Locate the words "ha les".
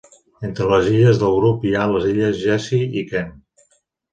1.81-2.07